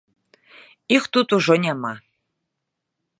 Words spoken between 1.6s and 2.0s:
няма.